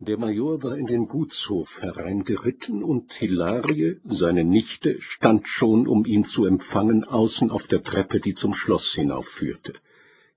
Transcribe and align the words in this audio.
Der 0.00 0.16
Major 0.16 0.62
war 0.62 0.76
in 0.76 0.86
den 0.86 1.08
Gutshof 1.08 1.68
hereingeritten, 1.80 2.84
und 2.84 3.12
Hilarie, 3.14 3.96
seine 4.04 4.44
Nichte, 4.44 5.00
stand 5.00 5.48
schon, 5.48 5.88
um 5.88 6.04
ihn 6.04 6.24
zu 6.24 6.44
empfangen, 6.44 7.02
außen 7.02 7.50
auf 7.50 7.66
der 7.66 7.82
Treppe, 7.82 8.20
die 8.20 8.34
zum 8.34 8.54
Schloss 8.54 8.92
hinaufführte. 8.94 9.74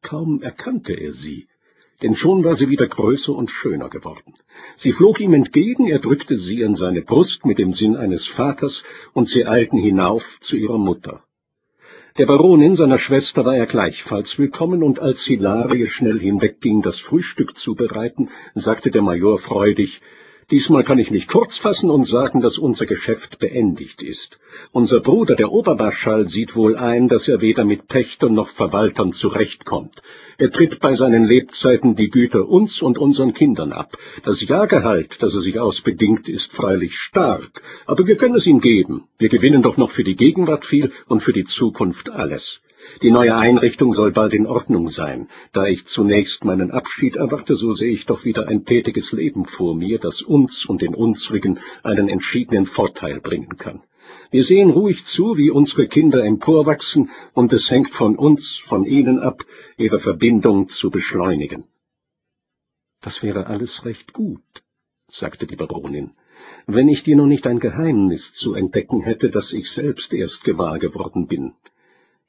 Kaum 0.02 0.42
erkannte 0.42 0.94
er 0.94 1.14
sie, 1.14 1.48
denn 2.02 2.16
schon 2.16 2.44
war 2.44 2.56
sie 2.56 2.70
wieder 2.70 2.88
größer 2.88 3.36
und 3.36 3.52
schöner 3.52 3.90
geworden. 3.90 4.34
Sie 4.78 4.94
flog 4.94 5.20
ihm 5.20 5.34
entgegen, 5.36 5.86
er 5.86 6.00
drückte 6.00 6.38
sie 6.38 6.66
an 6.66 6.74
seine 6.74 7.04
Brust 7.04 7.46
mit 7.46 7.60
dem 7.60 7.74
Sinn 7.74 7.96
eines 7.96 8.28
Vaters, 8.30 8.84
und 9.14 9.28
sie 9.28 9.46
eilten 9.46 9.78
hinauf 9.78 10.24
zu 10.40 10.56
ihrer 10.56 10.80
Mutter. 10.80 11.24
Der 12.18 12.26
Baronin, 12.26 12.76
seiner 12.76 13.00
Schwester, 13.00 13.46
war 13.46 13.56
er 13.56 13.68
gleichfalls 13.68 14.38
willkommen, 14.38 14.84
und 14.84 15.00
als 15.00 15.24
Hilarie 15.24 15.88
schnell 15.88 16.20
hinwegging, 16.20 16.82
das 16.82 17.00
Frühstück 17.00 17.58
zu 17.58 17.74
bereiten, 17.74 18.30
sagte 18.54 18.92
der 18.92 19.02
Major 19.02 19.40
freudig, 19.40 20.02
Diesmal 20.52 20.84
kann 20.84 21.00
ich 21.00 21.12
mich 21.12 21.30
kurz 21.30 21.58
fassen 21.58 21.90
und 21.90 22.06
sagen, 22.06 22.42
dass 22.42 22.58
unser 22.58 22.86
Geschäft 22.86 23.40
beendigt 23.40 24.04
ist. 24.04 24.38
Unser 24.74 25.00
Bruder, 25.00 25.38
der 25.38 25.50
Obermarschall, 25.50 26.28
sieht 26.28 26.58
wohl 26.58 26.76
ein, 26.76 27.08
dass 27.08 27.30
er 27.30 27.40
weder 27.40 27.64
mit 27.64 27.88
Pächtern 27.88 28.34
noch 28.34 28.50
Verwaltern 28.50 29.14
zurechtkommt. 29.14 30.02
Er 30.38 30.52
tritt 30.52 30.82
bei 30.82 30.96
seinen 30.96 31.24
Lebzeiten 31.24 31.96
die 31.96 32.10
Güter 32.10 32.50
uns 32.50 32.82
und 32.82 32.98
unseren 32.98 33.34
Kindern 33.34 33.72
ab. 33.72 33.98
Das 34.26 34.46
Jahrgehalt, 34.46 35.16
das 35.22 35.34
er 35.34 35.42
sich 35.42 35.58
ausbedingt, 35.58 36.28
ist 36.28 36.52
freilich 36.52 36.96
stark, 36.96 37.62
aber 37.86 38.06
wir 38.06 38.18
können 38.18 38.36
es 38.36 38.46
ihm 38.46 38.60
geben. 38.60 39.06
Wir 39.18 39.30
gewinnen 39.30 39.64
doch 39.64 39.78
noch 39.78 39.92
für 39.92 40.04
die 40.04 40.18
Gegenwart 40.18 40.66
viel 40.66 40.92
und 41.08 41.24
für 41.24 41.34
die 41.34 41.46
Zukunft 41.46 42.10
alles. 42.10 42.60
Die 43.02 43.12
neue 43.12 43.36
Einrichtung 43.36 43.94
soll 43.94 44.12
bald 44.12 44.34
in 44.34 44.46
Ordnung 44.46 44.90
sein. 44.90 45.28
Da 45.54 45.68
ich 45.68 45.86
zunächst 45.86 46.44
meinen 46.44 46.72
Abschied 46.72 47.16
erwarte, 47.16 47.56
so 47.56 47.74
sehe 47.74 47.92
ich 47.92 48.06
doch 48.06 48.26
wieder 48.26 48.48
ein 48.48 48.66
tätiges 48.66 49.12
Leben 49.12 49.46
vor 49.46 49.76
mir, 49.76 50.00
das 50.00 50.22
uns 50.22 50.66
und 50.66 50.82
den 50.82 50.94
unsrigen 50.94 51.60
einen 51.84 52.10
entschiedenen 52.10 52.66
Vorteil 52.66 53.20
bringen 53.20 53.58
kann. 53.58 53.82
Wir 54.30 54.44
sehen 54.44 54.70
ruhig 54.70 55.04
zu, 55.06 55.38
wie 55.38 55.52
unsere 55.52 55.88
Kinder 55.88 56.24
emporwachsen, 56.24 57.10
und 57.34 57.54
es 57.54 57.70
hängt 57.70 57.94
von 57.94 58.16
uns, 58.16 58.62
von 58.68 58.86
ihnen 58.86 59.20
ab, 59.20 59.44
ihre 59.78 60.00
Verbindung 60.00 60.70
zu 60.70 60.90
beschleunigen. 60.90 61.66
Das 63.02 63.24
wäre 63.24 63.48
alles 63.48 63.84
recht 63.84 64.14
gut, 64.14 64.44
sagte 65.10 65.48
die 65.48 65.56
Baronin, 65.56 66.12
wenn 66.68 66.88
ich 66.88 67.04
dir 67.04 67.16
nur 67.16 67.28
nicht 67.28 67.48
ein 67.48 67.60
Geheimnis 67.60 68.34
zu 68.34 68.54
entdecken 68.54 69.02
hätte, 69.02 69.30
das 69.30 69.54
ich 69.54 69.70
selbst 69.72 70.14
erst 70.14 70.44
gewahr 70.44 70.80
geworden 70.80 71.28
bin. 71.28 71.54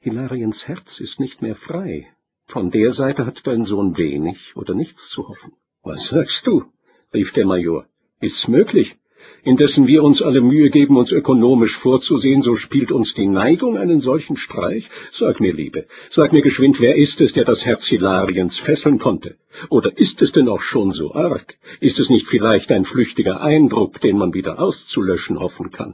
Hilariens 0.03 0.67
Herz 0.67 0.99
ist 0.99 1.21
nicht 1.21 1.41
mehr 1.41 1.55
frei. 1.55 2.07
Von 2.47 2.71
der 2.71 2.91
Seite 2.91 3.25
hat 3.25 3.39
dein 3.47 3.63
Sohn 3.63 3.97
wenig 3.97 4.53
oder 4.57 4.73
nichts 4.73 5.09
zu 5.11 5.29
hoffen. 5.29 5.53
Was 5.81 6.09
sagst 6.09 6.45
du? 6.45 6.65
rief 7.13 7.31
der 7.31 7.45
Major. 7.45 7.85
Ist's 8.19 8.49
möglich? 8.49 8.97
Indessen 9.43 9.87
wir 9.87 10.03
uns 10.03 10.21
alle 10.21 10.41
Mühe 10.41 10.69
geben, 10.69 10.97
uns 10.97 11.13
ökonomisch 11.13 11.77
vorzusehen, 11.77 12.41
so 12.41 12.57
spielt 12.57 12.91
uns 12.91 13.13
die 13.13 13.27
Neigung 13.27 13.77
einen 13.77 14.01
solchen 14.01 14.35
Streich? 14.35 14.89
Sag 15.13 15.39
mir, 15.39 15.53
Liebe, 15.53 15.87
sag 16.09 16.33
mir 16.33 16.41
geschwind, 16.41 16.81
wer 16.81 16.97
ist 16.97 17.21
es, 17.21 17.31
der 17.31 17.45
das 17.45 17.63
Herz 17.63 17.85
Hilariens 17.85 18.59
fesseln 18.59 18.99
konnte? 18.99 19.37
Oder 19.69 19.97
ist 19.97 20.21
es 20.21 20.33
denn 20.33 20.49
auch 20.49 20.61
schon 20.61 20.91
so 20.91 21.13
arg? 21.13 21.55
Ist 21.79 21.97
es 21.97 22.09
nicht 22.09 22.27
vielleicht 22.27 22.73
ein 22.73 22.83
flüchtiger 22.83 23.39
Eindruck, 23.39 24.01
den 24.01 24.17
man 24.17 24.33
wieder 24.33 24.59
auszulöschen 24.59 25.39
hoffen 25.39 25.71
kann? 25.71 25.93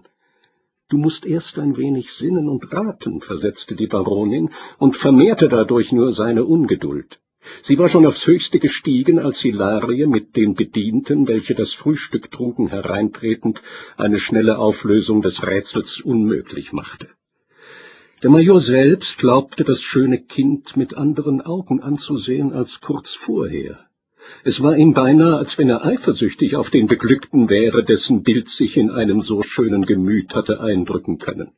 Du 0.89 0.97
musst 0.97 1.25
erst 1.25 1.59
ein 1.59 1.77
wenig 1.77 2.11
sinnen 2.13 2.49
und 2.49 2.73
raten, 2.73 3.21
versetzte 3.21 3.75
die 3.75 3.87
Baronin 3.87 4.49
und 4.79 4.95
vermehrte 4.97 5.47
dadurch 5.47 5.91
nur 5.91 6.13
seine 6.13 6.45
Ungeduld. 6.45 7.19
Sie 7.61 7.77
war 7.77 7.89
schon 7.89 8.05
aufs 8.05 8.25
Höchste 8.25 8.59
gestiegen, 8.59 9.19
als 9.19 9.39
Hilarie 9.39 10.07
mit 10.07 10.35
den 10.35 10.55
Bedienten, 10.55 11.27
welche 11.27 11.53
das 11.53 11.73
Frühstück 11.73 12.31
trugen, 12.31 12.67
hereintretend, 12.67 13.61
eine 13.97 14.19
schnelle 14.19 14.57
Auflösung 14.57 15.21
des 15.21 15.45
Rätsels 15.45 16.01
unmöglich 16.03 16.73
machte. 16.73 17.09
Der 18.23 18.29
Major 18.29 18.59
selbst 18.59 19.17
glaubte, 19.17 19.63
das 19.63 19.79
schöne 19.79 20.19
Kind 20.19 20.75
mit 20.75 20.95
anderen 20.95 21.41
Augen 21.41 21.81
anzusehen 21.81 22.51
als 22.51 22.81
kurz 22.81 23.13
vorher. 23.13 23.88
Es 24.44 24.62
war 24.62 24.75
ihm 24.78 24.94
beinahe, 24.94 25.38
als 25.38 25.57
wenn 25.57 25.69
er 25.69 25.85
eifersüchtig 25.85 26.56
auf 26.56 26.69
den 26.69 26.88
Beglückten 26.88 27.50
wäre, 27.50 27.84
dessen 27.84 28.24
Bild 28.24 28.47
sich 28.50 28.78
in 28.78 28.90
einem 28.90 29.22
so 29.22 29.44
schönen 29.44 29.85
Gemüt 29.85 30.34
hatte 30.34 30.62
eindrücken 30.62 31.18
können. 31.18 31.52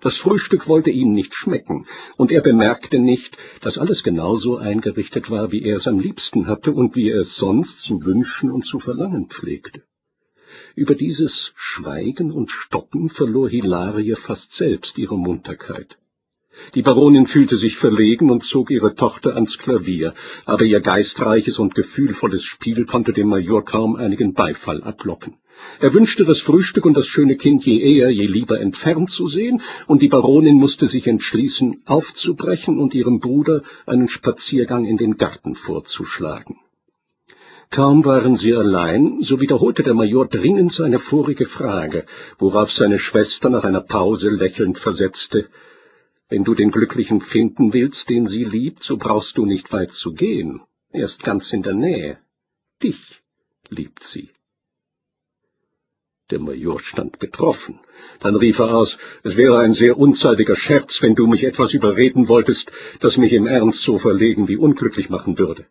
Das 0.00 0.16
Frühstück 0.18 0.66
wollte 0.66 0.90
ihm 0.90 1.12
nicht 1.12 1.34
schmecken, 1.34 1.86
und 2.16 2.32
er 2.32 2.40
bemerkte 2.40 2.98
nicht, 2.98 3.36
dass 3.60 3.78
alles 3.78 4.02
genauso 4.02 4.56
eingerichtet 4.56 5.30
war, 5.30 5.52
wie 5.52 5.62
er 5.62 5.76
es 5.76 5.86
am 5.86 5.98
liebsten 5.98 6.46
hatte 6.46 6.72
und 6.72 6.96
wie 6.96 7.10
er 7.10 7.20
es 7.20 7.36
sonst 7.36 7.80
zu 7.80 8.04
wünschen 8.04 8.50
und 8.50 8.64
zu 8.64 8.80
verlangen 8.80 9.28
pflegte. 9.28 9.82
Über 10.74 10.94
dieses 10.94 11.52
Schweigen 11.56 12.30
und 12.32 12.50
Stocken 12.50 13.08
verlor 13.08 13.48
Hilarie 13.48 14.16
fast 14.16 14.52
selbst 14.52 14.98
ihre 14.98 15.18
Munterkeit. 15.18 15.96
Die 16.74 16.82
Baronin 16.82 17.26
fühlte 17.26 17.56
sich 17.56 17.76
verlegen 17.76 18.30
und 18.30 18.42
zog 18.42 18.70
ihre 18.70 18.94
Tochter 18.94 19.34
ans 19.34 19.56
Klavier, 19.58 20.14
aber 20.44 20.64
ihr 20.64 20.80
geistreiches 20.80 21.58
und 21.58 21.74
gefühlvolles 21.74 22.42
Spiel 22.44 22.86
konnte 22.86 23.12
dem 23.12 23.28
Major 23.28 23.64
kaum 23.64 23.96
einigen 23.96 24.34
Beifall 24.34 24.82
ablocken. 24.82 25.34
Er 25.80 25.94
wünschte 25.94 26.24
das 26.24 26.40
Frühstück 26.42 26.84
und 26.84 26.96
das 26.96 27.06
schöne 27.06 27.36
Kind 27.36 27.64
je 27.64 27.78
eher, 27.78 28.10
je 28.10 28.26
lieber 28.26 28.60
entfernt 28.60 29.10
zu 29.10 29.26
sehen, 29.26 29.62
und 29.86 30.02
die 30.02 30.08
Baronin 30.08 30.56
musste 30.56 30.86
sich 30.86 31.06
entschließen, 31.06 31.82
aufzubrechen 31.86 32.78
und 32.78 32.94
ihrem 32.94 33.20
Bruder 33.20 33.62
einen 33.86 34.08
Spaziergang 34.08 34.84
in 34.84 34.96
den 34.96 35.16
Garten 35.16 35.54
vorzuschlagen. 35.54 36.56
Kaum 37.70 38.04
waren 38.04 38.36
sie 38.36 38.54
allein, 38.54 39.22
so 39.22 39.40
wiederholte 39.40 39.82
der 39.82 39.94
Major 39.94 40.26
dringend 40.26 40.72
seine 40.72 40.98
vorige 40.98 41.46
Frage, 41.46 42.06
worauf 42.38 42.70
seine 42.70 42.98
Schwester 42.98 43.50
nach 43.50 43.64
einer 43.64 43.80
Pause 43.80 44.30
lächelnd 44.30 44.78
versetzte 44.78 45.48
wenn 46.28 46.44
du 46.44 46.54
den 46.54 46.70
Glücklichen 46.70 47.20
finden 47.20 47.72
willst, 47.72 48.08
den 48.08 48.26
sie 48.26 48.44
liebt, 48.44 48.82
so 48.82 48.96
brauchst 48.96 49.36
du 49.38 49.46
nicht 49.46 49.72
weit 49.72 49.92
zu 49.92 50.12
gehen. 50.12 50.60
Er 50.90 51.04
ist 51.04 51.22
ganz 51.22 51.52
in 51.52 51.62
der 51.62 51.74
Nähe. 51.74 52.18
Dich 52.82 53.22
liebt 53.68 54.02
sie. 54.04 54.30
Der 56.30 56.40
Major 56.40 56.80
stand 56.80 57.20
betroffen. 57.20 57.78
Dann 58.20 58.34
rief 58.34 58.58
er 58.58 58.74
aus, 58.74 58.98
es 59.22 59.36
wäre 59.36 59.60
ein 59.60 59.74
sehr 59.74 59.96
unzeitiger 59.96 60.56
Scherz, 60.56 60.98
wenn 61.00 61.14
du 61.14 61.28
mich 61.28 61.44
etwas 61.44 61.72
überreden 61.72 62.26
wolltest, 62.26 62.70
das 63.00 63.16
mich 63.16 63.32
im 63.32 63.46
Ernst 63.46 63.82
so 63.82 63.98
verlegen 63.98 64.48
wie 64.48 64.56
unglücklich 64.56 65.08
machen 65.08 65.38
würde. 65.38 65.66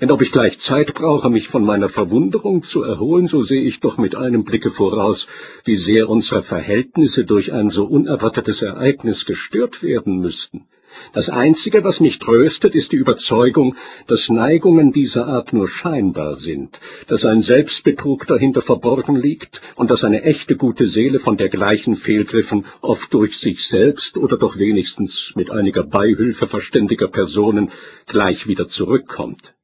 Denn 0.00 0.10
ob 0.10 0.22
ich 0.22 0.30
gleich 0.30 0.58
Zeit 0.60 0.94
brauche, 0.94 1.30
mich 1.30 1.48
von 1.48 1.64
meiner 1.64 1.88
Verwunderung 1.88 2.62
zu 2.62 2.82
erholen, 2.82 3.26
so 3.26 3.42
sehe 3.42 3.62
ich 3.62 3.80
doch 3.80 3.98
mit 3.98 4.14
einem 4.14 4.44
Blicke 4.44 4.70
voraus, 4.70 5.26
wie 5.64 5.76
sehr 5.76 6.08
unsere 6.08 6.42
Verhältnisse 6.42 7.24
durch 7.24 7.52
ein 7.52 7.70
so 7.70 7.84
unerwartetes 7.84 8.62
Ereignis 8.62 9.24
gestört 9.24 9.82
werden 9.82 10.20
müssten. 10.20 10.66
Das 11.12 11.28
Einzige, 11.28 11.84
was 11.84 12.00
mich 12.00 12.18
tröstet, 12.18 12.74
ist 12.74 12.92
die 12.92 12.96
Überzeugung, 12.96 13.76
dass 14.06 14.28
Neigungen 14.28 14.92
dieser 14.92 15.26
Art 15.26 15.52
nur 15.52 15.68
scheinbar 15.68 16.36
sind, 16.36 16.78
dass 17.06 17.24
ein 17.24 17.42
Selbstbetrug 17.42 18.26
dahinter 18.26 18.62
verborgen 18.62 19.16
liegt 19.16 19.60
und 19.76 19.90
dass 19.90 20.04
eine 20.04 20.22
echte 20.22 20.56
gute 20.56 20.88
Seele 20.88 21.20
von 21.20 21.36
dergleichen 21.36 21.96
Fehlgriffen 21.96 22.66
oft 22.80 23.12
durch 23.14 23.38
sich 23.38 23.66
selbst 23.68 24.16
oder 24.16 24.36
doch 24.36 24.58
wenigstens 24.58 25.32
mit 25.34 25.50
einiger 25.50 25.84
Beihilfe 25.84 26.46
verständiger 26.48 27.08
Personen 27.08 27.70
gleich 28.06 28.46
wieder 28.46 28.68
zurückkommt. 28.68 29.54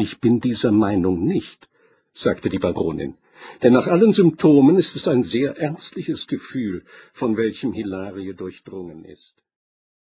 Ich 0.00 0.18
bin 0.18 0.40
dieser 0.40 0.72
Meinung 0.72 1.26
nicht, 1.26 1.68
sagte 2.14 2.48
die 2.48 2.58
Baronin, 2.58 3.18
denn 3.62 3.74
nach 3.74 3.86
allen 3.86 4.12
Symptomen 4.12 4.78
ist 4.78 4.96
es 4.96 5.06
ein 5.06 5.24
sehr 5.24 5.58
ernstliches 5.58 6.26
Gefühl, 6.26 6.86
von 7.12 7.36
welchem 7.36 7.74
Hilarie 7.74 8.32
durchdrungen 8.32 9.04
ist. 9.04 9.34